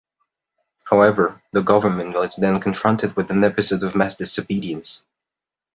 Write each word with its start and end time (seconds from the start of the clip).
However, 0.89 1.43
the 1.51 1.61
Government 1.61 2.15
was 2.15 2.35
then 2.35 2.59
confronted 2.59 3.15
with 3.15 3.29
an 3.29 3.43
episode 3.43 3.83
of 3.83 3.93
mass 3.93 4.15
disobedience. 4.15 5.03